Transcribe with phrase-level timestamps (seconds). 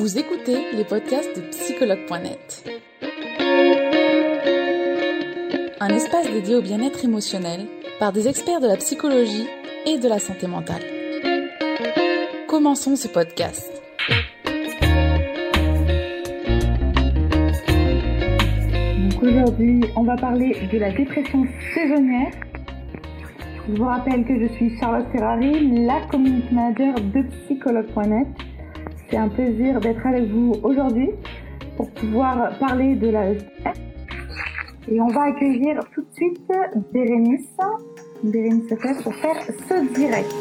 [0.00, 2.64] Vous écoutez les podcasts de psychologue.net.
[5.78, 7.66] Un espace dédié au bien-être émotionnel
[7.98, 9.46] par des experts de la psychologie
[9.84, 10.80] et de la santé mentale.
[12.48, 13.70] Commençons ce podcast.
[19.20, 22.32] Aujourd'hui, on va parler de la dépression saisonnière.
[23.68, 28.49] Je vous rappelle que je suis Charlotte Ferrari, la community manager de psychologue.net.
[29.10, 31.10] C'est un plaisir d'être avec vous aujourd'hui
[31.76, 36.52] pour pouvoir parler de la et on va accueillir tout de suite
[36.92, 37.56] Bérénice,
[38.22, 40.32] Bérénice Lefebvre pour faire ce direct.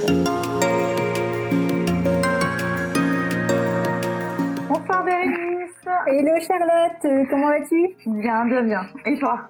[4.68, 5.88] Bonsoir Bérénice.
[6.06, 7.90] Hello Charlotte, comment vas-tu?
[8.06, 8.82] Bien, bien, bien.
[9.08, 9.50] Et toi?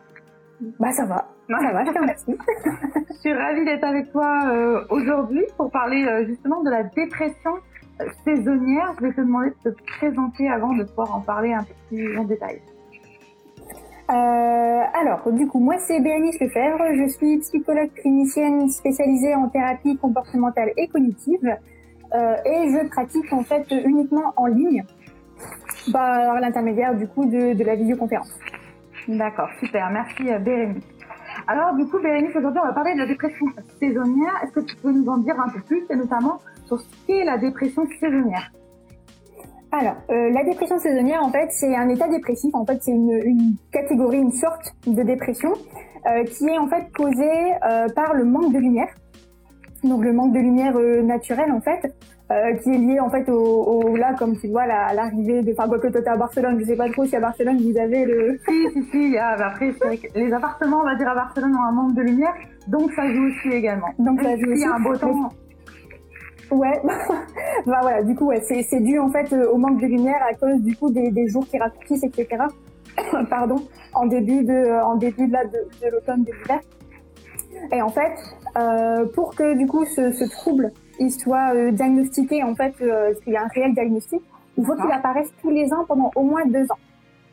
[0.79, 2.38] Bah ça va, ça va, je te remercie.
[3.09, 7.51] Je suis ravie d'être avec toi euh, aujourd'hui pour parler euh, justement de la dépression
[8.23, 8.94] saisonnière.
[8.99, 12.17] Je vais te demander de te présenter avant de pouvoir en parler un peu plus
[12.17, 12.61] en détail.
[14.09, 19.97] Euh, alors, du coup, moi c'est Bérénice Lefebvre, je suis psychologue clinicienne spécialisée en thérapie
[19.97, 21.56] comportementale et cognitive
[22.16, 24.84] euh, et je pratique en fait uniquement en ligne
[25.91, 28.34] par l'intermédiaire du coup de, de la vidéoconférence.
[29.08, 29.91] D'accord, super.
[29.91, 30.84] Merci euh, Bérénice.
[31.47, 33.45] Alors du coup Bérénice, aujourd'hui on va parler de la dépression
[33.80, 34.34] saisonnière.
[34.44, 36.39] Est-ce que tu peux nous en dire un peu plus et notamment
[36.70, 38.52] sur ce qu'est la dépression saisonnière
[39.72, 42.53] Alors, euh, la dépression saisonnière, en fait, c'est un état dépressif.
[42.56, 45.52] En fait, c'est une, une catégorie, une sorte de dépression
[46.08, 48.94] euh, qui est en fait causée euh, par le manque de lumière.
[49.84, 51.81] Donc, le manque de lumière euh, naturelle, en fait,
[52.31, 55.52] euh, qui est lié en fait au, au là, comme tu vois, la- l'arrivée de.
[55.53, 57.78] Enfin, quoi que toi t'es à Barcelone, je sais pas trop si à Barcelone vous
[57.80, 58.40] avez le.
[58.47, 58.97] Si, si, si.
[59.06, 61.56] il y a- bah, après, c'est vrai que les appartements, on va dire à Barcelone,
[61.56, 62.34] ont un manque de lumière,
[62.67, 63.90] donc ça joue aussi également.
[64.00, 64.75] Donc, ça joue s'il y a aussi.
[64.75, 65.30] un beau temps.
[66.52, 66.81] Ouais,
[67.66, 70.19] bah voilà, du coup, ouais, c'est, c'est dû en fait euh, au manque de lumière
[70.28, 72.44] à cause du coup des, des jours qui raccourcissent, etc.
[73.30, 73.58] Pardon,
[73.94, 75.51] en début de, en début de, la, de,
[75.84, 76.59] de l'automne, de l'hiver.
[77.72, 78.13] Et en fait,
[78.57, 83.13] euh, pour que du coup ce, ce trouble il soit euh, diagnostiqué, en fait, euh,
[83.23, 84.22] qu'il y a un réel diagnostic,
[84.57, 84.97] il faut qu'il D'accord.
[84.97, 86.78] apparaisse tous les ans pendant au moins deux ans.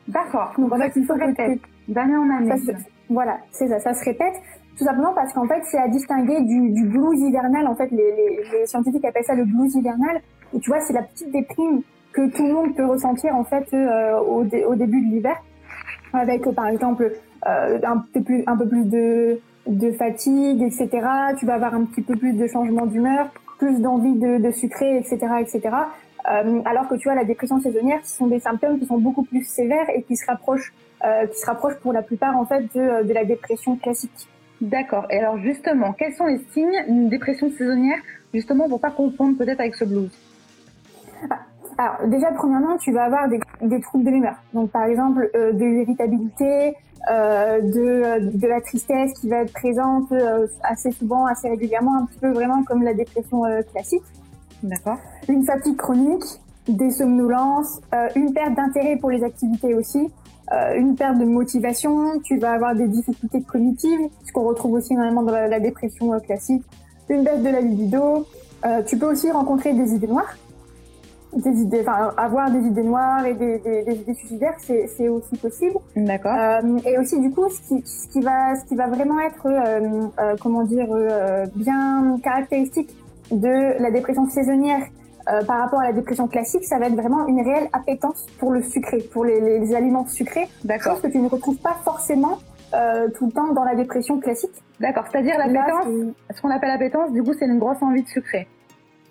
[0.09, 0.53] D'accord.
[0.57, 1.59] Donc en fait, il faut répète
[1.89, 2.49] d'année en année.
[2.51, 2.79] ça se-
[3.11, 4.35] voilà, c'est ça, ça se répète.
[4.77, 7.67] Tout simplement parce qu'en fait, c'est à distinguer du, du blues hivernal.
[7.67, 10.21] En fait, les, les, les scientifiques appellent ça le blues hivernal.
[10.55, 11.83] Et tu vois, c'est la petite déprime
[12.13, 15.37] que tout le monde peut ressentir en fait euh, au, au début de l'hiver,
[16.13, 17.13] avec euh, par exemple
[17.47, 20.89] euh, un peu plus, un peu plus de, de fatigue, etc.
[21.39, 24.99] Tu vas avoir un petit peu plus de changement d'humeur, plus d'envie de, de sucrer,
[24.99, 25.61] etc., etc.
[26.31, 29.23] Euh, alors que tu vois, la dépression saisonnière, ce sont des symptômes qui sont beaucoup
[29.23, 30.73] plus sévères et qui se rapprochent
[31.05, 34.29] euh, qui se rapproche pour la plupart en fait de, de la dépression classique.
[34.61, 35.06] D'accord.
[35.11, 37.99] Et alors justement, quels sont les signes d'une dépression saisonnière,
[38.33, 40.11] justement pour pas confondre peut-être avec ce blues?
[41.78, 44.37] Alors déjà premièrement, tu vas avoir des, des troubles de l'humeur.
[44.55, 46.75] Donc par exemple euh, de l'irritabilité,
[47.11, 52.06] euh, de, de la tristesse qui va être présente euh, assez souvent, assez régulièrement, un
[52.06, 54.03] petit peu vraiment comme la dépression euh, classique.
[54.62, 54.97] D'accord.
[55.28, 56.25] Une fatigue chronique,
[56.66, 60.09] des somnolences, euh, une perte d'intérêt pour les activités aussi, euh,
[60.77, 65.23] une perte de motivation, tu vas avoir des difficultés cognitives, ce qu'on retrouve aussi normalement
[65.23, 66.62] dans la, la dépression euh, classique,
[67.09, 68.27] une baisse de la libido,
[68.65, 70.37] euh, tu peux aussi rencontrer des idées noires,
[71.37, 75.37] des idées, enfin avoir des idées noires et des, des, des idées suicidaires, c'est aussi
[75.37, 75.77] possible.
[75.95, 76.33] D'accord.
[76.34, 79.47] Euh, et aussi du coup, ce qui, ce qui va, ce qui va vraiment être,
[79.47, 82.97] euh, euh, comment dire, euh, bien caractéristique
[83.31, 84.87] de la dépression saisonnière
[85.29, 88.53] euh, par rapport à la dépression classique, ça va être vraiment une réelle appétence pour
[88.53, 90.93] le sucré, pour les, les- les aliments sucrés, D'accord.
[90.95, 92.39] chose que tu ne retrouves pas forcément
[92.75, 94.51] euh, tout le temps dans la dépression classique.
[94.81, 95.05] D'accord.
[95.11, 95.85] C'est-à-dire la Là, pétence,
[96.29, 98.47] c'est- ce qu'on appelle la pétence, du coup, c'est une grosse envie de sucrer.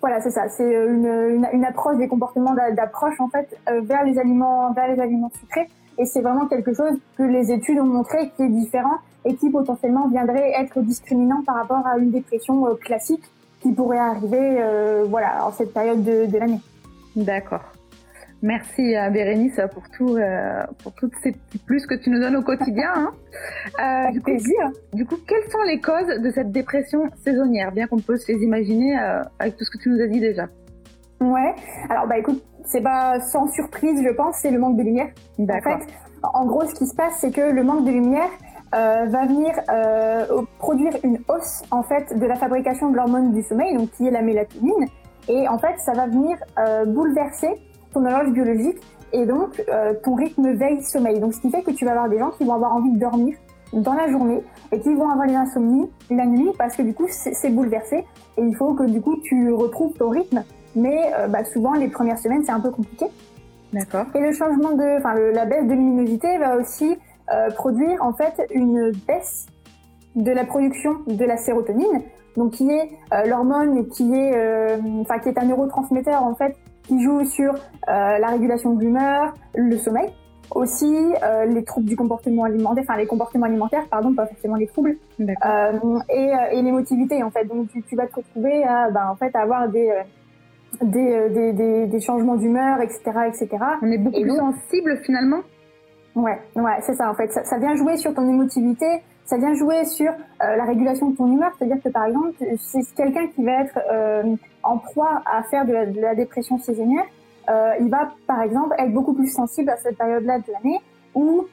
[0.02, 0.48] Voilà, c'est ça.
[0.48, 4.18] C'est euh, une, une, une approche des comportements d'a- d'approche en fait euh, vers les
[4.18, 5.68] aliments, vers les aliments sucrés.
[5.98, 9.48] Et c'est vraiment quelque chose que les études ont montré qui est différent et qui
[9.50, 13.24] potentiellement viendrait être discriminant par rapport à une dépression euh, classique
[13.62, 16.60] qui pourrait arriver, euh, voilà, en cette période de, de l'année.
[17.16, 17.62] D'accord.
[18.42, 22.36] Merci à Bérénice pour tout, euh, pour toutes ces petits plus que tu nous donnes
[22.36, 22.90] au quotidien.
[22.94, 23.10] hein.
[23.80, 24.70] Euh, Avec du, coup, plaisir.
[24.94, 28.38] du coup, quelles sont les causes de cette dépression saisonnière, bien qu'on peut se les
[28.42, 30.46] imaginer euh, avec tout ce que tu nous as dit déjà
[31.20, 31.54] Ouais.
[31.90, 35.08] Alors bah écoute, c'est pas sans surprise, je pense, c'est le manque de lumière.
[35.38, 35.78] En D'accord.
[35.80, 35.86] fait,
[36.22, 38.30] en gros, ce qui se passe, c'est que le manque de lumière
[38.74, 43.42] euh, va venir euh, produire une hausse en fait de la fabrication de l'hormone du
[43.42, 44.86] sommeil, donc qui est la mélatonine,
[45.28, 47.48] et en fait, ça va venir euh, bouleverser
[47.92, 48.78] ton horloge biologique
[49.12, 51.20] et donc euh, ton rythme veille-sommeil.
[51.20, 52.98] Donc, ce qui fait que tu vas avoir des gens qui vont avoir envie de
[52.98, 53.36] dormir
[53.72, 57.06] dans la journée et qui vont avoir les insomnies la nuit parce que du coup,
[57.08, 58.04] c'est c'est bouleversé
[58.36, 60.44] et il faut que du coup tu retrouves ton rythme.
[60.76, 63.06] Mais euh, bah, souvent, les premières semaines, c'est un peu compliqué.
[63.72, 64.06] D'accord.
[64.14, 66.96] Et le changement de, enfin, la baisse de luminosité va aussi
[67.32, 69.46] euh, produire en fait une baisse
[70.14, 72.02] de la production de la sérotonine,
[72.36, 76.56] donc qui est euh, l'hormone qui est, euh, enfin, qui est un neurotransmetteur en fait
[76.84, 77.52] qui joue sur
[77.88, 80.08] la régulation de l'humeur, le sommeil,
[80.54, 80.96] aussi
[81.48, 86.32] les troubles du comportement alimentaire, enfin les comportements alimentaires, pardon, pas forcément les troubles, et,
[86.52, 87.44] et l'émotivité en fait.
[87.46, 89.92] Donc tu, tu vas te retrouver à, bah, en fait, à avoir des
[90.80, 93.48] des, des, des, des changements d'humeur, etc., etc.
[93.82, 95.40] On est beaucoup plus sensible finalement?
[96.16, 97.30] Ouais, ouais, c'est ça en fait.
[97.30, 98.86] Ça, ça, vient jouer sur ton émotivité,
[99.26, 101.52] ça vient jouer sur euh, la régulation de ton humeur.
[101.58, 105.74] C'est-à-dire que par exemple, c'est quelqu'un qui va être euh, en proie à faire de
[105.74, 107.04] la, de la dépression saisonnière,
[107.50, 110.80] euh, il va par exemple être beaucoup plus sensible à cette période-là de l'année
[111.14, 111.46] où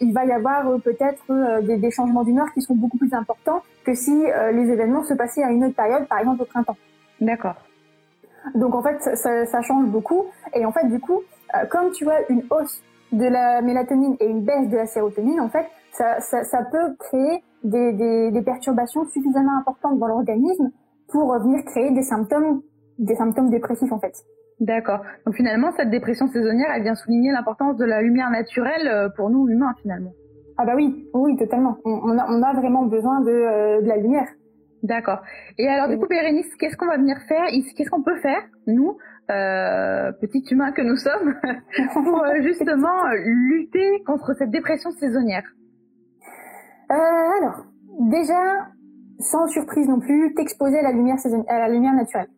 [0.00, 3.92] il va y avoir peut-être des, des, changements d'humeur qui sont beaucoup plus importants que
[3.92, 6.78] si les événements se passaient à une autre période, par exemple au printemps.
[7.20, 7.56] D'accord.
[8.54, 10.24] Donc en fait, ça, ça, change beaucoup.
[10.54, 11.20] Et en fait, du coup,
[11.68, 15.48] comme tu vois une hausse de la mélatonine et une baisse de la sérotonine, en
[15.48, 20.70] fait, ça, ça, ça peut créer des, des, des, perturbations suffisamment importantes dans l'organisme
[21.08, 22.62] pour venir créer des symptômes,
[22.98, 24.14] des symptômes dépressifs en fait.
[24.60, 25.00] D'accord.
[25.26, 29.30] Donc finalement, cette dépression saisonnière, elle vient souligner l'importance de la lumière naturelle euh, pour
[29.30, 30.12] nous humains finalement.
[30.58, 31.76] Ah bah oui, oui, totalement.
[31.84, 34.28] On, a, on a, vraiment besoin de, euh, de la lumière.
[34.82, 35.20] D'accord.
[35.58, 37.46] Et alors du coup, Bérénice, qu'est-ce qu'on va venir faire?
[37.76, 38.96] Qu'est-ce qu'on peut faire, nous,
[39.30, 41.34] euh, petits humains que nous sommes,
[41.92, 45.44] pour euh, justement lutter contre cette dépression saisonnière
[46.90, 47.66] euh, Alors,
[48.00, 48.68] déjà,
[49.18, 51.16] sans surprise non plus, t'exposer à la lumière
[51.48, 52.28] à la lumière naturelle.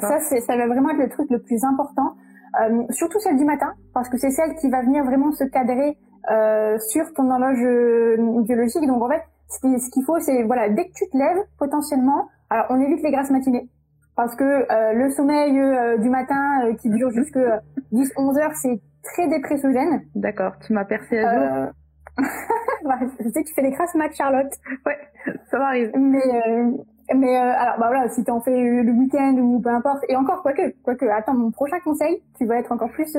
[0.00, 2.16] ça, ça va vraiment être le truc le plus important,
[2.60, 5.96] euh, surtout celle du matin, parce que c'est celle qui va venir vraiment se cadrer
[6.30, 8.86] euh, sur ton horloge euh, biologique.
[8.86, 12.66] Donc en fait, ce qu'il faut, c'est voilà, dès que tu te lèves, potentiellement, alors
[12.70, 13.68] on évite les grasses matinées
[14.22, 17.38] parce que euh, le sommeil euh, du matin euh, qui dure jusque
[17.92, 20.02] 10-11 heures, c'est très dépressogène.
[20.14, 21.72] D'accord, tu m'as percé à jour.
[23.18, 24.52] je sais que tu fais des crasses mat, Charlotte.
[24.86, 24.98] Ouais,
[25.50, 25.90] ça m'arrive.
[25.96, 26.22] Mais
[27.14, 30.72] mais alors bah voilà, si t'en fais le week-end ou peu importe, et encore quoique,
[30.84, 33.16] quoique, attends mon prochain conseil, tu vas être encore plus.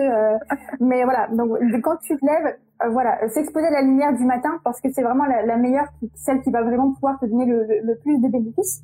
[0.79, 2.55] mais voilà, donc quand tu te lèves,
[2.91, 6.49] voilà, s'exposer à la lumière du matin parce que c'est vraiment la, meilleure, celle qui
[6.49, 8.83] va vraiment pouvoir te donner le, le plus de bénéfices.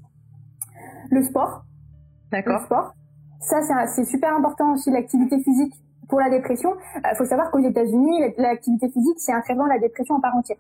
[1.12, 1.64] Le sport,
[2.32, 2.62] D'accord.
[2.62, 2.94] sport.
[3.42, 5.74] Ça, c'est super important aussi, l'activité physique
[6.08, 6.76] pour la dépression.
[6.96, 10.20] Il euh, faut savoir qu'aux États-Unis, l'activité physique, c'est un traitement de la dépression en
[10.20, 10.58] part entière.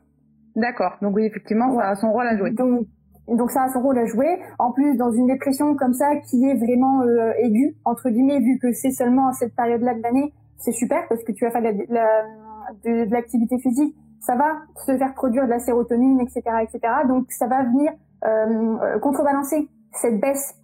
[0.55, 0.93] D'accord.
[1.01, 2.51] Donc oui, effectivement, ça a son rôle à jouer.
[2.51, 2.87] Donc,
[3.27, 4.39] donc ça a son rôle à jouer.
[4.59, 8.59] En plus, dans une dépression comme ça, qui est vraiment euh, aiguë, entre guillemets, vu
[8.59, 11.61] que c'est seulement à cette période-là de l'année, c'est super parce que tu vas faire
[11.61, 16.79] de, de l'activité physique, ça va te faire produire de la sérotonine, etc., etc.
[17.07, 17.91] Donc ça va venir
[18.25, 20.58] euh, contrebalancer cette baisse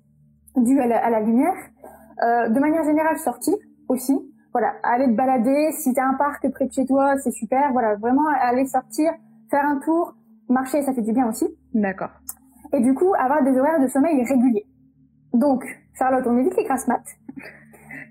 [0.57, 1.55] dû à la, lumière.
[2.23, 3.55] Euh, de manière générale, sortir
[3.87, 4.17] aussi.
[4.51, 5.71] Voilà, aller te balader.
[5.73, 7.71] Si t'as un parc près de chez toi, c'est super.
[7.73, 9.11] Voilà, vraiment aller sortir,
[9.51, 10.15] faire un tour,
[10.49, 11.47] marcher, ça fait du bien aussi.
[11.73, 12.11] D'accord.
[12.73, 14.65] Et du coup, avoir des horaires de sommeil réguliers.
[15.33, 15.65] Donc,
[15.97, 17.03] Charlotte, on évite les grasses mat.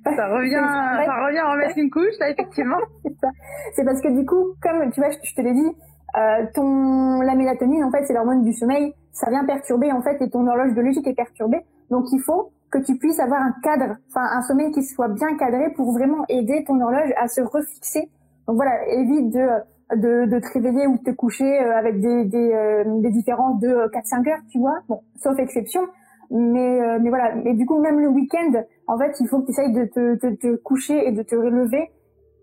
[0.05, 2.76] Ça revient, ça revient à remettre une couche, là, effectivement.
[3.73, 5.76] c'est parce que du coup, comme tu vois, je, te l'ai dit,
[6.19, 8.93] euh, ton la mélatonine, en fait, c'est l'hormone du sommeil.
[9.12, 11.62] Ça vient perturber, en fait, et ton horloge biologique est perturbée.
[11.90, 15.36] Donc il faut que tu puisses avoir un cadre, enfin un sommeil qui soit bien
[15.36, 18.10] cadré pour vraiment aider ton horloge à se refixer.
[18.46, 19.48] Donc voilà, évite de
[19.94, 23.60] de, de te réveiller ou de te coucher euh, avec des des, euh, des différences
[23.60, 24.81] de 4-5 heures, tu vois.
[24.88, 25.82] Bon, sauf exception.
[26.31, 29.46] Mais euh, mais voilà, mais du coup même le week-end, en fait, il faut que
[29.46, 31.91] tu essayes de te, te, te coucher et de te relever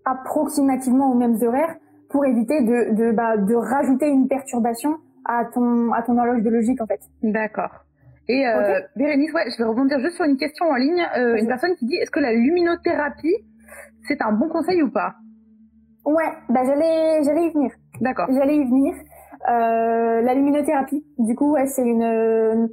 [0.06, 1.76] approximativement aux mêmes horaires
[2.10, 6.82] pour éviter de de bah, de rajouter une perturbation à ton à ton horloge biologique
[6.82, 7.02] en fait.
[7.24, 7.86] D'accord.
[8.28, 11.06] Et euh, Bérénice, ouais, je vais rebondir juste sur une question en ligne.
[11.18, 13.36] Euh, une personne qui dit est-ce que la luminothérapie,
[14.08, 15.16] c'est un bon conseil ou pas?
[16.06, 17.72] Ouais, bah j'allais j'allais y venir.
[18.00, 18.28] D'accord.
[18.32, 18.96] J'allais y venir.
[19.50, 22.70] Euh, la luminothérapie, du coup, ouais, c'est une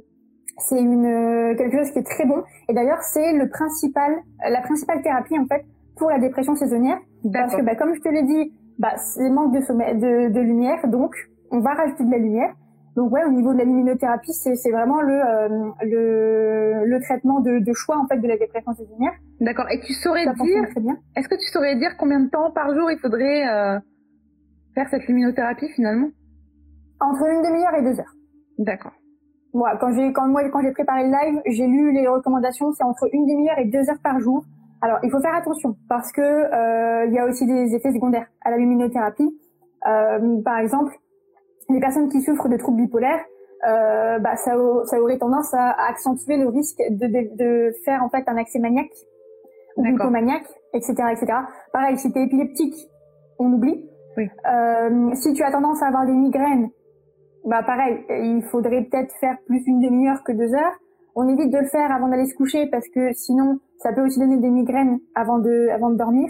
[0.59, 2.43] c'est une quelque chose qui est très bon.
[2.67, 4.15] Et d'ailleurs, c'est le principal
[4.47, 5.65] la principale thérapie en fait
[5.97, 6.99] pour la dépression saisonnière.
[7.33, 10.39] Parce que bah, comme je te l'ai dit, bah c'est manque de sommeil, de, de
[10.39, 11.13] lumière, donc
[11.51, 12.53] on va rajouter de la lumière.
[12.99, 17.59] Donc ouais, au niveau de la luminothérapie, c'est vraiment le, euh, le, le traitement de,
[17.59, 19.13] de, choix en fait de la dépression saisonnière.
[19.39, 19.67] D'accord.
[19.71, 22.99] Et tu saurais dire, est-ce que tu saurais dire combien de temps par jour il
[22.99, 23.79] faudrait euh,
[24.75, 26.09] faire cette luminothérapie finalement?
[26.99, 28.13] Entre une demi-heure et deux heures.
[28.57, 28.91] D'accord.
[29.53, 32.83] Moi, quand j'ai quand moi quand j'ai préparé le live, j'ai lu les recommandations, c'est
[32.83, 34.43] entre une demi-heure et deux heures par jour.
[34.81, 38.27] Alors il faut faire attention parce que euh, il y a aussi des effets secondaires
[38.41, 39.39] à la luminothérapie.
[39.87, 40.93] Euh, par exemple,
[41.69, 43.23] les personnes qui souffrent de troubles bipolaires,
[43.67, 44.53] euh, bah, ça,
[44.85, 48.59] ça, aurait tendance à, accentuer le risque de, de, de, faire en fait un accès
[48.59, 48.93] maniaque
[49.77, 51.33] glycomaniaque, etc., etc.
[51.73, 52.75] Pareil, si tu es épileptique,
[53.37, 53.85] on oublie.
[54.17, 54.29] Oui.
[54.49, 56.69] Euh, si tu as tendance à avoir des migraines,
[57.45, 60.77] bah pareil, il faudrait peut-être faire plus une demi-heure que deux heures.
[61.15, 64.19] On évite de le faire avant d'aller se coucher parce que sinon, ça peut aussi
[64.19, 66.29] donner des migraines avant de, avant de dormir,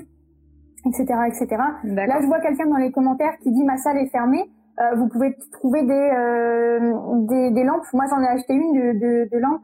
[0.86, 1.48] etc., etc.
[1.84, 4.50] Là, je vois quelqu'un dans les commentaires qui dit ma salle est fermée.
[4.80, 6.94] Euh, vous pouvez trouver des, euh,
[7.28, 7.84] des, des lampes.
[7.94, 9.62] Moi, j'en ai acheté une de, de, de lampes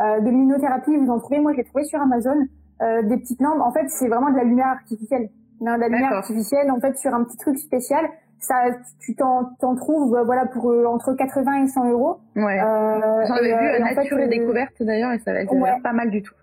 [0.00, 0.96] euh, de luminothérapie.
[0.96, 2.36] Vous en trouvez Moi, je l'ai trouvé sur Amazon.
[2.82, 3.60] Euh, des petites lampes.
[3.60, 5.28] En fait, c'est vraiment de la lumière artificielle.
[5.60, 8.06] de la lumière artificielle, en fait, sur un petit truc spécial
[8.38, 8.54] ça,
[9.00, 12.18] tu t'en, t'en trouves, euh, voilà, pour euh, entre 80 et 100 euros.
[12.36, 12.60] Ouais.
[12.60, 16.22] Euh, J'en avais vu Nature et Découverte d'ailleurs, et ça avait l'air pas mal du
[16.22, 16.34] tout.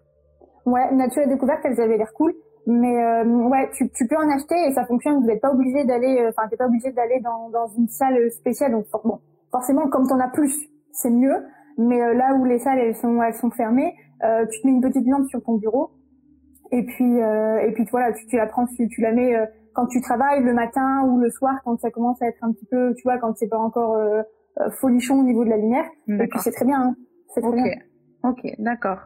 [0.66, 2.34] Ouais, Nature et Découverte, elles avaient l'air cool.
[2.66, 5.20] Mais euh, ouais, tu, tu peux en acheter et ça fonctionne.
[5.20, 8.72] Vous n'êtes pas obligé d'aller, enfin, t'es pas obligé d'aller dans, dans une salle spéciale.
[8.72, 9.20] Donc bon,
[9.52, 10.56] forcément, comme t'en as plus,
[10.92, 11.46] c'est mieux.
[11.78, 15.08] Mais là où les salles elles sont, elles sont fermées, tu te mets une petite
[15.08, 15.90] lampe sur ton bureau
[16.72, 19.36] et puis et puis voilà, tu, tu la prends, tu, tu la mets
[19.74, 22.66] quand tu travailles le matin ou le soir, quand ça commence à être un petit
[22.66, 24.22] peu, tu vois, quand c'est pas encore euh,
[24.60, 25.86] euh, folichon au niveau de la lumière.
[26.08, 26.82] Et puis c'est très bien.
[26.82, 26.96] Hein.
[27.34, 27.74] C'est très bien.
[28.24, 29.00] Ok, d'accord.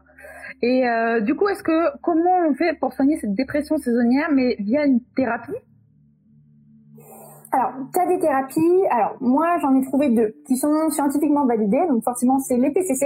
[0.62, 4.56] Et euh, du coup, est-ce que comment on fait pour soigner cette dépression saisonnière, mais
[4.60, 5.56] via une thérapie?
[7.52, 8.86] Alors, tu as des thérapies.
[8.92, 11.86] Alors, moi, j'en ai trouvé deux qui sont scientifiquement validées.
[11.88, 13.06] Donc, forcément, c'est les PCC.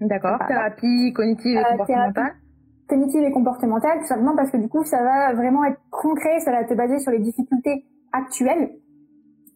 [0.00, 0.38] D'accord.
[0.46, 2.34] Thérapie cognitive et comportementale
[2.88, 6.50] cognitive et comportementale, tout simplement parce que du coup, ça va vraiment être concret, ça
[6.50, 8.70] va te baser sur les difficultés actuelles.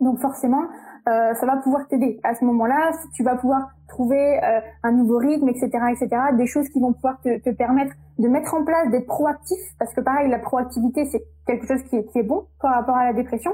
[0.00, 0.62] Donc forcément,
[1.08, 2.20] euh, ça va pouvoir t'aider.
[2.22, 6.68] À ce moment-là, tu vas pouvoir trouver euh, un nouveau rythme, etc., etc., des choses
[6.68, 10.30] qui vont pouvoir te, te permettre de mettre en place, d'être proactif, parce que pareil,
[10.30, 13.52] la proactivité, c'est quelque chose qui est, qui est bon par rapport à la dépression.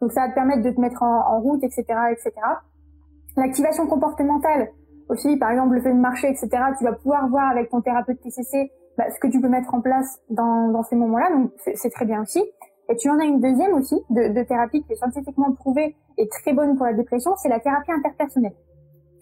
[0.00, 2.32] Donc ça va te permettre de te mettre en, en route, etc., etc.
[3.36, 4.68] L'activation comportementale
[5.08, 6.48] aussi, par exemple, le fait de marcher, etc.,
[6.78, 9.80] tu vas pouvoir voir avec ton thérapeute TCC bah, ce que tu peux mettre en
[9.80, 11.30] place dans, dans ces moments-là.
[11.30, 12.42] Donc c'est très bien aussi.
[12.88, 16.28] Et tu en as une deuxième aussi de, de thérapie qui est scientifiquement prouvée et
[16.28, 18.54] très bonne pour la dépression, c'est la thérapie interpersonnelle.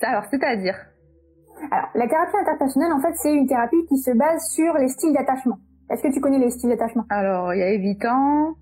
[0.03, 0.77] Alors, c'est-à-dire
[1.71, 5.13] Alors, la thérapie interpersonnelle, en fait, c'est une thérapie qui se base sur les styles
[5.13, 5.59] d'attachement.
[5.91, 7.05] Est-ce que tu connais les styles d'attachement?
[7.11, 8.55] Alors, il y a évitant.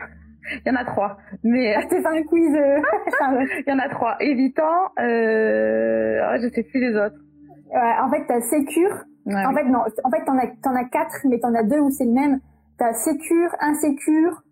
[0.64, 1.18] Il y en a trois.
[1.44, 2.54] Mais ah, c'est un quiz.
[2.54, 2.80] Euh,
[3.66, 4.16] il y en a trois.
[4.18, 4.62] Évitant.
[4.98, 6.22] Euh...
[6.24, 7.16] Oh, je sais plus les autres.
[7.70, 9.80] Ouais, en fait, t'as sécure, en fait, non.
[9.80, 12.40] En fait, t'en as, t'en as quatre, mais t'en as deux où c'est le même.
[12.78, 14.42] T'as sécure, insécure,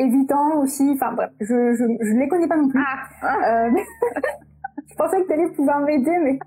[0.00, 0.90] évitant aussi.
[0.94, 2.82] Enfin bref, je, je, je les connais pas non plus.
[3.22, 3.66] Ah.
[3.66, 3.70] Euh,
[4.88, 6.38] je pensais que t'allais pouvoir m'aider, mais.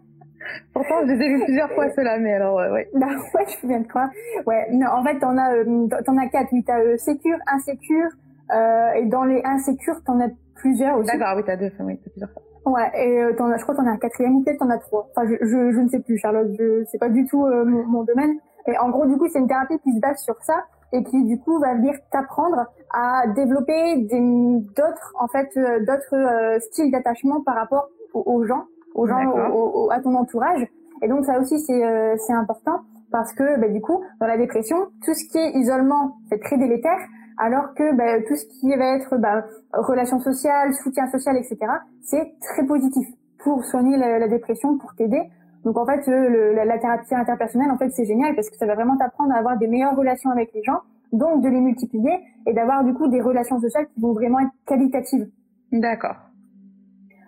[0.74, 2.90] Pourtant, je les ai vus plusieurs fois ceux-là, mais alors, euh, ouais.
[2.94, 4.10] Bah, ouais, je viens de croire.
[4.46, 6.50] Ouais, non, en fait, t'en as, euh, t'en as quatre.
[6.52, 8.10] Oui, t'as euh, sécure, insécure,
[8.52, 11.18] euh, et dans les insécures, t'en as plusieurs aussi.
[11.18, 12.42] D'accord, oui, t'as deux, oui, t'as plusieurs fois.
[12.66, 15.10] Ouais, et euh, as, je crois qu'on a un quatrième ou peut-être t'en as trois.
[15.16, 16.48] Enfin, je, je, je, ne sais plus, Charlotte.
[16.58, 18.38] Je c'est pas du tout euh, mon, mon, domaine.
[18.68, 21.24] Et en gros, du coup, c'est une thérapie qui se base sur ça et qui
[21.26, 27.42] du coup va venir t'apprendre à développer d'autres en fait euh, d'autres euh, styles d'attachement
[27.42, 29.20] par rapport aux, gens, aux gens,
[29.52, 30.68] au, à ton entourage.
[31.02, 32.82] Et donc ça aussi c'est c'est important
[33.12, 36.58] parce que bah, du coup dans la dépression, tout ce qui est isolement c'est très
[36.58, 37.00] délétère
[37.38, 41.58] alors que bah, tout ce qui va être bah, relations sociales, soutien social, etc.,
[42.04, 43.08] c'est très positif
[43.40, 45.22] pour soigner la, la dépression, pour t'aider.
[45.64, 48.66] Donc en fait, le, la, la, thérapie interpersonnelle, en fait, c'est génial parce que ça
[48.66, 50.80] va vraiment t'apprendre à avoir des meilleures relations avec les gens,
[51.12, 54.52] donc de les multiplier et d'avoir du coup des relations sociales qui vont vraiment être
[54.66, 55.30] qualitatives.
[55.72, 56.16] D'accord.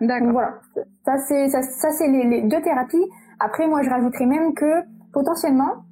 [0.02, 0.32] D'accord.
[0.32, 0.60] Voilà.
[1.06, 3.06] Ça c'est ça, ça c'est les, les, deux thérapies.
[3.40, 5.86] Après, moi, je rajouterais même que potentiellement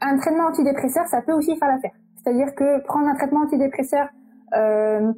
[0.00, 1.92] un traitement antidépresseur, ça peut aussi faire l'affaire.
[2.16, 4.08] C'est-à-dire que prendre un traitement antidépresseur
[4.54, 5.12] euh,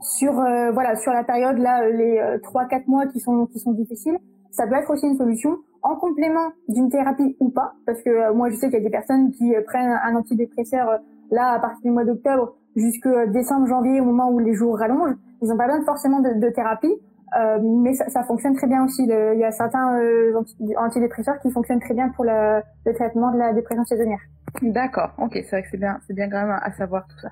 [0.00, 3.58] sur euh, voilà sur la période là les euh, trois quatre mois qui sont qui
[3.58, 4.18] sont difficiles,
[4.50, 8.34] ça peut être aussi une solution en complément d'une thérapie ou pas parce que euh,
[8.34, 10.98] moi je sais qu'il y a des personnes qui prennent un antidépresseur
[11.30, 15.16] là à partir du mois d'octobre jusque décembre janvier au moment où les jours rallongent,
[15.42, 16.94] ils n'ont pas besoin forcément de, de thérapie.
[17.36, 19.04] Euh, mais ça, ça, fonctionne très bien aussi.
[19.04, 20.32] Le, il y a certains euh,
[20.78, 24.20] antidépresseurs qui fonctionnent très bien pour le, le traitement de la dépression saisonnière.
[24.62, 27.30] D'accord, ok, c'est vrai que c'est bien, c'est bien quand même à savoir tout ça.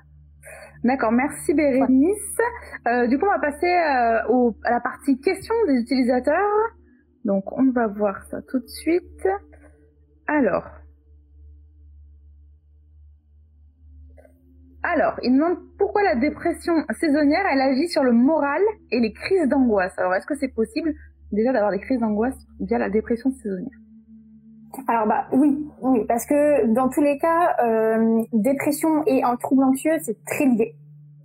[0.83, 2.37] D'accord, merci Bérénice.
[2.87, 6.75] Euh, du coup, on va passer euh, au, à la partie questions des utilisateurs.
[7.25, 9.27] Donc, on va voir ça tout de suite.
[10.27, 10.65] Alors.
[14.83, 19.49] Alors, il demande pourquoi la dépression saisonnière, elle agit sur le moral et les crises
[19.49, 19.97] d'angoisse.
[19.97, 20.93] Alors, est-ce que c'est possible
[21.31, 23.79] déjà d'avoir des crises d'angoisse via la dépression saisonnière?
[24.87, 29.63] Alors bah oui, oui, parce que dans tous les cas, euh, dépression et un trouble
[29.63, 30.75] anxieux, c'est très lié.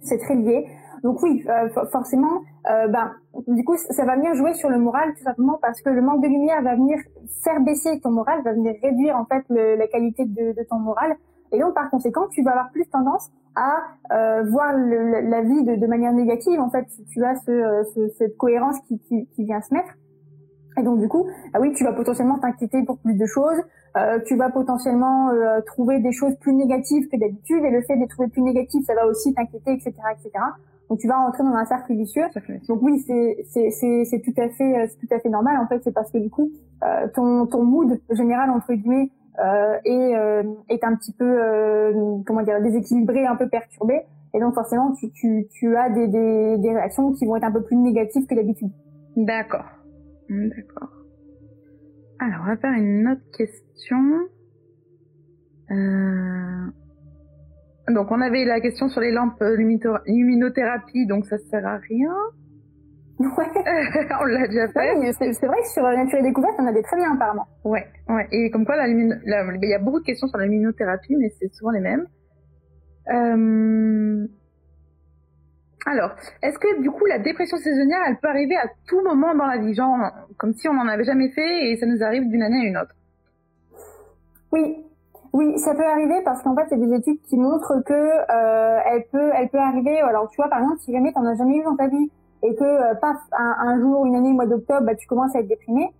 [0.02, 0.66] C'est très lié.
[1.02, 3.12] Donc oui, euh, forcément, euh, bah,
[3.48, 6.22] du coup, ça va venir jouer sur le moral tout simplement parce que le manque
[6.22, 6.98] de lumière va venir
[7.42, 10.76] faire baisser ton moral, va venir réduire en fait le, la qualité de, de, ton
[10.76, 11.16] moral.
[11.52, 13.78] Et donc, par conséquent, tu vas avoir plus tendance à
[14.12, 16.60] euh, voir le, la vie de, de, manière négative.
[16.60, 19.94] En fait, tu, tu as ce, ce, cette cohérence qui, qui, qui, vient se mettre.
[20.78, 23.60] Et donc, du coup, ah oui, tu vas potentiellement t'inquiéter pour plus de choses.
[23.96, 27.64] Euh, tu vas potentiellement euh, trouver des choses plus négatives que d'habitude.
[27.64, 30.30] Et le fait de trouver plus négatif, ça va aussi t'inquiéter, etc., etc.
[30.90, 32.24] Donc tu vas rentrer dans un cercle vicieux.
[32.68, 35.56] Donc oui, c'est tout à fait euh, c'est tout à fait normal.
[35.58, 36.50] En fait, c'est parce que du coup,
[36.84, 42.18] euh, ton ton mood général entre guillemets euh, est euh, est un petit peu euh,
[42.26, 44.02] comment dire déséquilibré, un peu perturbé.
[44.34, 47.52] Et donc forcément, tu tu tu as des des des réactions qui vont être un
[47.52, 48.70] peu plus négatives que d'habitude.
[49.16, 49.66] D'accord.
[50.28, 50.90] Hmm, d'accord.
[52.18, 53.96] Alors, on va faire une autre question.
[55.70, 56.66] Euh...
[57.90, 62.14] Donc on avait la question sur les lampes euh, luminothérapie, donc ça sert à rien.
[63.18, 63.26] Ouais.
[64.20, 64.96] on l'a déjà fait.
[64.96, 67.46] Ouais, c'est vrai que sur Nature et Découverte, on a des très bien apparemment.
[67.64, 68.26] Ouais, ouais.
[68.32, 71.70] Et comme quoi, il y a beaucoup de questions sur la luminothérapie, mais c'est souvent
[71.70, 72.06] les mêmes.
[73.12, 74.26] Euh...
[75.86, 79.46] Alors, est-ce que du coup la dépression saisonnière, elle peut arriver à tout moment dans
[79.46, 79.98] la vie, genre
[80.36, 82.76] comme si on n'en avait jamais fait et ça nous arrive d'une année à une
[82.76, 82.94] autre
[84.52, 84.84] Oui,
[85.32, 87.92] oui, ça peut arriver parce qu'en fait, il y a des études qui montrent que
[87.94, 90.00] euh, elle peut, elle peut arriver.
[90.00, 92.10] Alors, tu vois, par exemple, si jamais t'en as jamais eu dans ta vie
[92.42, 95.40] et que euh, paf, un, un, jour, une année, mois d'octobre, bah, tu commences à
[95.40, 95.90] être déprimé.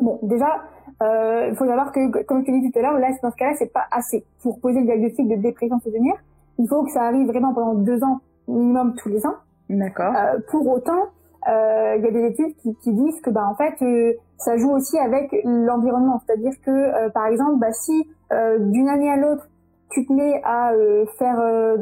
[0.00, 0.62] Bon, déjà,
[1.02, 3.54] euh, il faut savoir que, comme tu dis tout à l'heure, là, dans ce cas-là,
[3.56, 6.16] c'est pas assez pour poser le diagnostic de dépression saisonnière.
[6.58, 9.36] Il faut que ça arrive vraiment pendant deux ans minimum tous les ans.
[9.70, 10.12] D'accord.
[10.16, 11.06] Euh, pour autant, euh,
[11.46, 14.70] il y a des études qui, qui disent que bah en fait euh, ça joue
[14.70, 19.48] aussi avec l'environnement, c'est-à-dire que euh, par exemple bah, si euh, d'une année à l'autre
[19.90, 20.72] tu te mets à
[21.18, 21.36] faire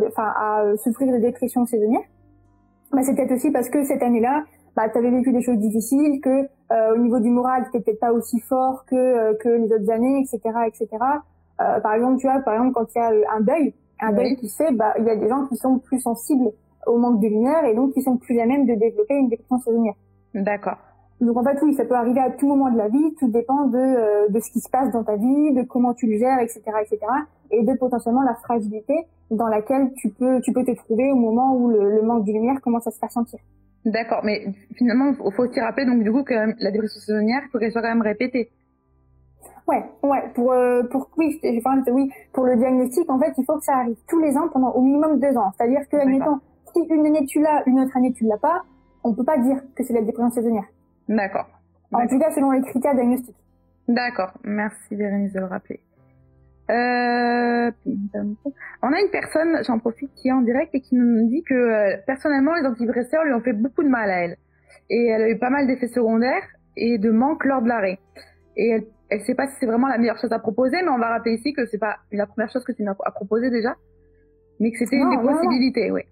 [0.08, 2.02] enfin à souffrir de dépression saisonnière,
[2.92, 6.20] bah, c'est peut-être aussi parce que cette année-là bah, tu avais vécu des choses difficiles,
[6.20, 6.48] que
[6.92, 10.40] au niveau du moral c'était peut-être pas aussi fort que que les autres années, etc.,
[10.66, 10.88] etc.
[11.56, 14.48] par exemple, tu vois, par exemple quand il y a un deuil, un deuil qui
[14.48, 16.50] se fait, bah il y a des gens qui sont plus sensibles
[16.86, 19.58] au manque de lumière et donc qui sont plus à même de développer une dépression
[19.58, 19.94] saisonnière.
[20.34, 20.76] D'accord.
[21.20, 23.66] Donc en fait oui, ça peut arriver à tout moment de la vie, tout dépend
[23.66, 26.38] de, euh, de ce qui se passe dans ta vie, de comment tu le gères,
[26.40, 26.98] etc., etc.,
[27.50, 28.94] et de potentiellement la fragilité
[29.30, 32.32] dans laquelle tu peux tu peux te trouver au moment où le, le manque de
[32.32, 33.38] lumière commence à se faire sentir.
[33.84, 37.50] D'accord, mais finalement il faut aussi rappeler donc du coup que la dépression saisonnière, il
[37.50, 38.50] faut qu'elle soit quand même répétée.
[39.70, 43.64] Ouais, ouais, pour euh, pour oui, oui, pour le diagnostic, en fait, il faut que
[43.64, 45.52] ça arrive tous les ans pendant au minimum deux ans.
[45.56, 46.40] C'est-à-dire que, admettons,
[46.72, 48.62] si une année tu l'as, une autre année tu l'as pas,
[49.04, 50.66] on peut pas dire que c'est la dépression saisonnière.
[51.08, 51.48] D'accord.
[51.92, 53.36] En tout cas, selon les critères diagnostiques.
[53.88, 54.32] D'accord.
[54.44, 55.80] Merci Bérénice de le rappeler.
[56.70, 57.70] Euh...
[58.82, 61.54] On a une personne, j'en profite, qui est en direct et qui nous dit que
[61.54, 64.36] euh, personnellement, les antidépresseurs lui ont fait beaucoup de mal à elle.
[64.88, 66.44] Et elle a eu pas mal d'effets secondaires
[66.76, 67.98] et de manque lors de l'arrêt.
[68.56, 70.98] Et elle elle sait pas si c'est vraiment la meilleure chose à proposer, mais on
[70.98, 73.74] va rappeler ici que c'est pas la première chose que tu as proposé déjà,
[74.60, 76.02] mais que c'était une des possibilités, oui.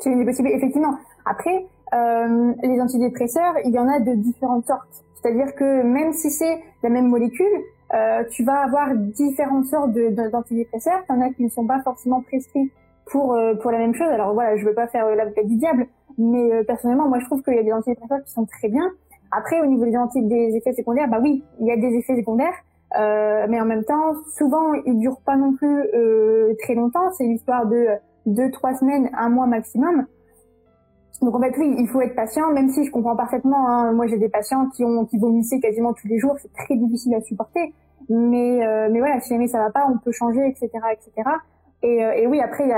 [0.00, 0.94] C'est une des possibilités, effectivement.
[1.24, 5.04] Après, euh, les antidépresseurs, il y en a de différentes sortes.
[5.14, 7.46] C'est-à-dire que même si c'est la même molécule,
[7.94, 11.00] euh, tu vas avoir différentes sortes d'antidépresseurs.
[11.00, 12.70] De, Il y en a qui ne sont pas forcément prescrits
[13.06, 14.08] pour euh, pour la même chose.
[14.08, 15.86] Alors voilà, je veux pas faire l'avocat du diable,
[16.16, 18.90] mais euh, personnellement, moi je trouve qu'il y a des antidépresseurs qui sont très bien.
[19.32, 22.54] Après, au niveau des, des effets secondaires, bah oui, il y a des effets secondaires,
[22.98, 27.12] euh, mais en même temps, souvent, ils durent pas non plus euh, très longtemps.
[27.12, 27.88] C'est l'histoire de
[28.34, 30.06] deux, trois semaines, un mois maximum.
[31.22, 33.68] Donc en fait, oui, il faut être patient, même si je comprends parfaitement.
[33.68, 36.36] Hein, moi, j'ai des patients qui ont qui vomissaient quasiment tous les jours.
[36.40, 37.74] C'est très difficile à supporter.
[38.08, 41.30] Mais euh, mais voilà, si jamais ça va pas, on peut changer, etc., etc.
[41.82, 42.68] Et, euh, et oui, après,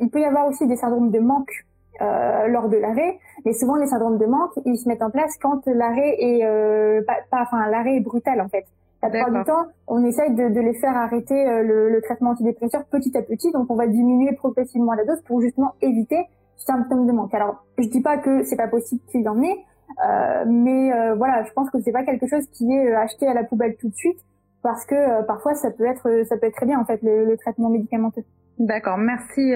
[0.00, 1.64] il, peut y avoir aussi des syndromes de manque
[2.00, 3.18] euh, lors de l'arrêt.
[3.44, 7.42] Mais souvent, les syndromes de manque, ils se mettent en place quand l'arrêt est pas,
[7.42, 8.66] enfin, l'arrêt est brutal en fait.
[9.04, 12.30] La plupart du temps, on essaye de, de les faire arrêter euh, le, le, traitement
[12.30, 13.52] antidépresseur petit à petit.
[13.52, 16.24] Donc, on va diminuer progressivement la dose pour justement éviter
[16.56, 17.34] ce symptôme de manque.
[17.34, 19.58] Alors, je dis pas que c'est pas possible qu'il y en ait,
[20.06, 23.34] euh, mais euh, voilà, je pense que c'est pas quelque chose qui est acheté à
[23.34, 24.18] la poubelle tout de suite
[24.62, 27.36] parce que parfois ça peut être ça peut être très bien en fait le, le
[27.36, 28.24] traitement médicamenteux.
[28.58, 29.52] D'accord, merci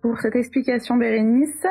[0.00, 1.66] pour cette explication, Bérénice.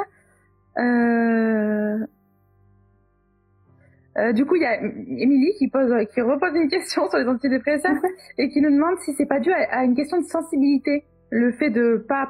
[4.18, 4.30] Euh...
[4.30, 7.28] Euh, du coup, il y a Émilie qui pose, qui repose une question sur les
[7.28, 7.96] antidépresseurs
[8.38, 11.52] et qui nous demande si c'est pas dû à, à, une question de sensibilité, le
[11.52, 12.30] fait de pas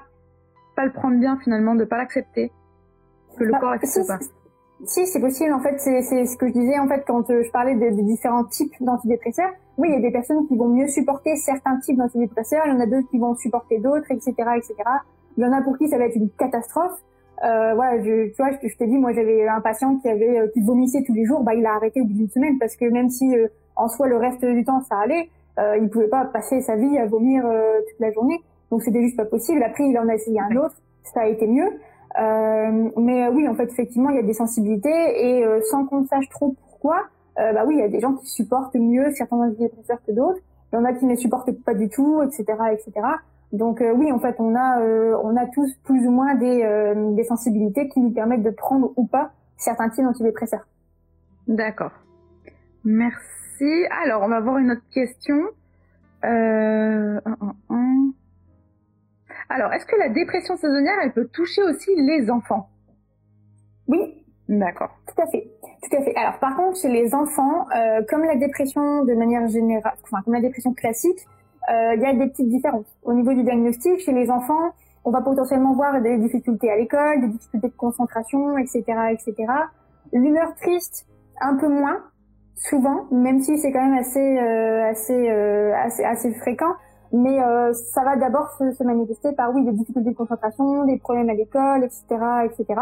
[0.75, 2.51] pas le prendre bien finalement, de pas l'accepter,
[3.37, 4.19] que le bah, corps accepte si, pas.
[4.85, 5.51] Si, c'est possible.
[5.53, 8.01] En fait, c'est ce que je disais en fait quand euh, je parlais des de
[8.01, 9.51] différents types d'antidépresseurs.
[9.77, 12.75] Oui, il y a des personnes qui vont mieux supporter certains types d'antidépresseurs, il y
[12.75, 14.75] en a d'autres qui vont supporter d'autres, etc., etc.
[15.37, 16.99] Il y en a pour qui ça va être une catastrophe.
[17.43, 20.39] Euh, voilà, je, tu vois, je, je t'ai dit, moi j'avais un patient qui avait
[20.39, 22.75] euh, qui vomissait tous les jours, bah il a arrêté au bout d'une semaine parce
[22.75, 23.47] que même si euh,
[23.77, 26.97] en soi le reste du temps ça allait, euh, il pouvait pas passer sa vie
[26.97, 28.39] à vomir euh, toute la journée.
[28.71, 29.63] Donc c'était juste pas possible.
[29.63, 31.69] Après, il en a essayé un autre, ça a été mieux.
[32.19, 36.29] Euh, mais oui, en fait, effectivement, il y a des sensibilités et sans qu'on sache
[36.29, 40.11] trop pourquoi, bah oui, il y a des gens qui supportent mieux certains antidépresseurs que
[40.11, 40.39] d'autres.
[40.71, 42.91] Il y en a qui ne supportent pas du tout, etc., etc.
[43.51, 47.89] Donc oui, en fait, on a on a tous plus ou moins des, des sensibilités
[47.89, 50.67] qui nous permettent de prendre ou pas certains types d'antidépresseurs.
[51.47, 51.91] D'accord.
[52.83, 53.85] Merci.
[54.03, 55.37] Alors, on va voir une autre question.
[56.23, 57.19] Euh,
[59.49, 62.69] Alors, est-ce que la dépression saisonnière, elle peut toucher aussi les enfants?
[63.87, 64.15] Oui.
[64.47, 64.89] D'accord.
[65.07, 65.47] Tout à fait.
[65.83, 66.15] Tout à fait.
[66.15, 70.33] Alors, par contre, chez les enfants, euh, comme la dépression de manière générale, enfin, comme
[70.33, 71.38] la dépression classique, euh,
[71.69, 72.87] il y a des petites différences.
[73.03, 74.73] Au niveau du diagnostic, chez les enfants,
[75.05, 79.35] on va potentiellement voir des difficultés à l'école, des difficultés de concentration, etc., etc.
[80.11, 81.07] L'humeur triste,
[81.41, 81.97] un peu moins,
[82.55, 86.73] souvent, même si c'est quand même assez, euh, assez, euh, assez, assez, fréquent.
[87.11, 91.29] Mais euh, ça va d'abord se, manifester par oui des difficultés de concentration, des problèmes
[91.29, 92.05] à l'école, etc.,
[92.45, 92.81] etc.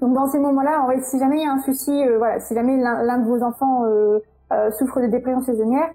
[0.00, 2.76] Donc dans ces moments-là, si jamais il y a un souci, euh, voilà, si jamais
[2.76, 4.20] l'un de vos enfants euh,
[4.72, 5.90] souffre de dépression saisonnière,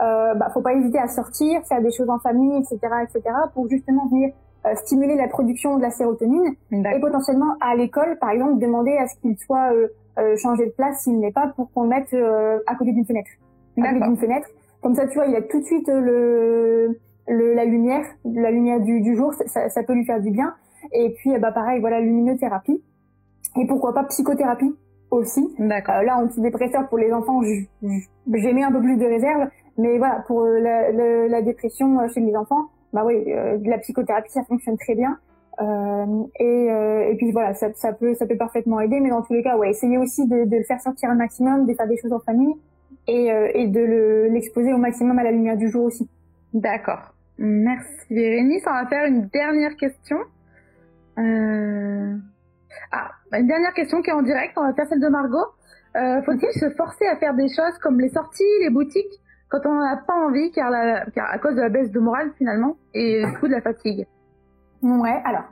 [0.00, 3.22] euh, bah, faut pas hésiter à sortir, faire des choses en famille, etc., etc.,
[3.54, 4.32] pour justement venir
[4.74, 9.14] stimuler la production de la sérotonine et potentiellement à l'école, par exemple, demander à ce
[9.20, 9.70] qu'il soit
[10.18, 13.04] euh, changer de place s'il n'est pas pour qu'on le mette euh, à côté d'une
[13.04, 13.30] fenêtre.
[13.76, 14.48] À côté d'une fenêtre.
[14.82, 16.88] Comme ça, tu vois, il a tout de suite euh,
[17.28, 20.54] le, la lumière, la lumière du, du jour, ça, ça, peut lui faire du bien.
[20.92, 22.82] Et puis, bah pareil, voilà, luminothérapie.
[23.60, 24.74] Et pourquoi pas psychothérapie
[25.10, 25.46] aussi.
[25.58, 26.02] D'accord.
[26.02, 30.44] là, antidépresseur pour les enfants, j'ai mis un peu plus de réserve, mais voilà, pour
[30.44, 33.24] la, la, la dépression chez les enfants, bah oui,
[33.64, 35.18] la psychothérapie, ça fonctionne très bien.
[35.58, 39.22] Euh, et, euh, et puis voilà, ça, ça, peut ça peut parfaitement aider, mais dans
[39.22, 41.88] tous les cas, ouais, essayez aussi de, de le faire sortir un maximum, de faire
[41.88, 42.54] des choses en famille
[43.06, 46.10] et, euh, et de l'exposer au maximum à la lumière du jour aussi.
[46.52, 47.14] D'accord.
[47.38, 48.64] Merci Bérénice.
[48.66, 50.18] On va faire une dernière question.
[51.18, 52.14] Euh...
[52.92, 54.52] Ah, une dernière question qui est en direct.
[54.56, 55.38] On va faire celle de Margot.
[55.96, 59.74] Euh, Faut-il se forcer à faire des choses comme les sorties, les boutiques, quand on
[59.74, 62.76] n'en a pas envie, car, la, car à cause de la baisse de morale finalement
[62.94, 64.06] et du coup de la fatigue
[64.82, 65.44] Ouais, alors,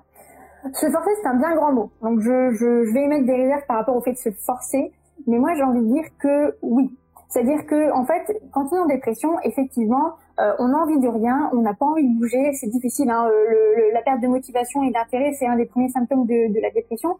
[0.73, 1.91] se forcer, c'est un bien grand mot.
[2.03, 4.93] Donc, je, je, je vais émettre des réserves par rapport au fait de se forcer.
[5.27, 6.91] Mais moi, j'ai envie de dire que oui.
[7.29, 11.09] C'est-à-dire que, en fait, quand on est en dépression, effectivement, euh, on n'a envie de
[11.09, 13.11] rien, on n'a pas envie de bouger, c'est difficile.
[13.11, 16.61] Hein, le, la perte de motivation et d'intérêt, c'est un des premiers symptômes de, de
[16.61, 17.17] la dépression.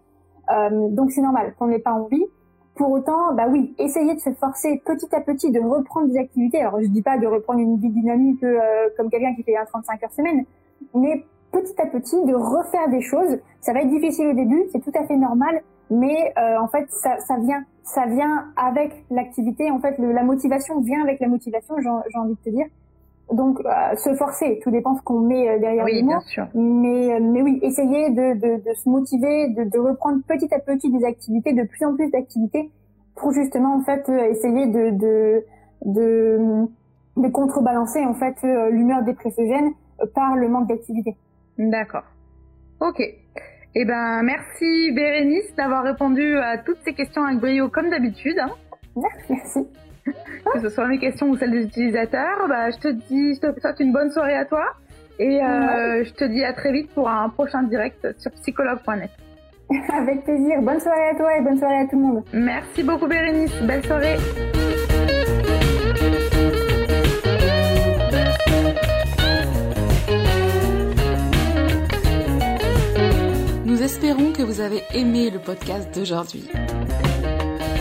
[0.51, 2.25] Euh, donc, c'est normal qu'on n'ait pas envie.
[2.75, 6.61] Pour autant, bah oui, essayer de se forcer petit à petit de reprendre des activités.
[6.61, 9.65] Alors, je dis pas de reprendre une vie dynamique euh, comme quelqu'un qui fait un
[9.65, 10.45] 35 heures semaine,
[10.93, 13.39] mais petit à petit de refaire des choses.
[13.61, 16.87] Ça va être difficile au début, c'est tout à fait normal, mais euh, en fait
[16.91, 19.71] ça, ça, vient, ça vient avec l'activité.
[19.71, 21.77] En fait, la motivation vient avec la motivation.
[21.79, 22.67] J'ai envie de te dire.
[23.33, 26.21] Donc euh, se forcer, tout dépend ce qu'on met euh, derrière oui, les mots.
[26.55, 30.91] Mais mais oui, essayer de, de, de se motiver, de, de, reprendre petit à petit
[30.91, 32.71] des activités, de plus en plus d'activités,
[33.17, 35.45] pour justement en fait essayer de de
[35.87, 36.67] de,
[37.17, 38.37] de contrebalancer en fait
[38.71, 39.73] l'humeur dépressogène
[40.15, 41.17] par le manque d'activité.
[41.59, 42.05] D'accord.
[42.81, 43.01] Ok.
[43.77, 48.39] Eh ben, merci Bérénice d'avoir répondu à toutes ces questions avec brio comme d'habitude.
[48.39, 48.51] Hein.
[48.97, 49.67] Merci.
[50.53, 53.61] que ce soit mes questions ou celles des utilisateurs, bah, je te dis, je te
[53.61, 54.65] souhaite une bonne soirée à toi
[55.19, 59.11] et euh, je te dis à très vite pour un prochain direct sur psychologue.net.
[59.93, 60.61] Avec plaisir.
[60.61, 62.25] Bonne soirée à toi et bonne soirée à tout le monde.
[62.33, 63.55] Merci beaucoup Bérénice.
[63.63, 64.17] Belle soirée.
[73.85, 76.49] espérons que vous avez aimé le podcast d'aujourd'hui.